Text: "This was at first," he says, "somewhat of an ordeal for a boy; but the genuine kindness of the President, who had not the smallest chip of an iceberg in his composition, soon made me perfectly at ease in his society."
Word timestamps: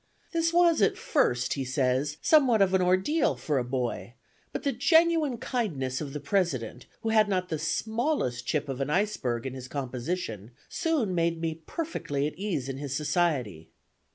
"This 0.31 0.51
was 0.51 0.81
at 0.81 0.97
first," 0.97 1.53
he 1.53 1.63
says, 1.63 2.17
"somewhat 2.23 2.59
of 2.59 2.73
an 2.73 2.81
ordeal 2.81 3.35
for 3.35 3.59
a 3.59 3.63
boy; 3.63 4.15
but 4.51 4.63
the 4.63 4.71
genuine 4.71 5.37
kindness 5.37 6.01
of 6.01 6.11
the 6.11 6.19
President, 6.19 6.87
who 7.01 7.09
had 7.09 7.29
not 7.29 7.49
the 7.49 7.59
smallest 7.59 8.47
chip 8.47 8.67
of 8.67 8.81
an 8.81 8.89
iceberg 8.89 9.45
in 9.45 9.53
his 9.53 9.67
composition, 9.67 10.53
soon 10.67 11.13
made 11.13 11.39
me 11.39 11.53
perfectly 11.67 12.25
at 12.25 12.33
ease 12.33 12.67
in 12.67 12.77
his 12.77 12.95
society." 12.95 13.69